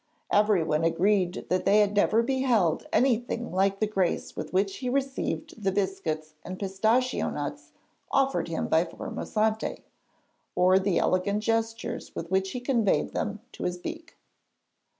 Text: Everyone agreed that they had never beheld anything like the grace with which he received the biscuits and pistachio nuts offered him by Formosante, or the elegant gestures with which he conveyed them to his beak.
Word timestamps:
Everyone 0.31 0.83
agreed 0.83 1.45
that 1.49 1.63
they 1.63 1.77
had 1.77 1.93
never 1.93 2.23
beheld 2.23 2.87
anything 2.91 3.51
like 3.51 3.79
the 3.79 3.85
grace 3.85 4.35
with 4.35 4.51
which 4.51 4.77
he 4.77 4.89
received 4.89 5.61
the 5.61 5.71
biscuits 5.71 6.33
and 6.43 6.57
pistachio 6.57 7.29
nuts 7.29 7.71
offered 8.11 8.47
him 8.47 8.67
by 8.67 8.83
Formosante, 8.83 9.83
or 10.55 10.79
the 10.79 10.97
elegant 10.97 11.43
gestures 11.43 12.15
with 12.15 12.31
which 12.31 12.49
he 12.53 12.59
conveyed 12.59 13.11
them 13.13 13.41
to 13.51 13.65
his 13.65 13.77
beak. 13.77 14.17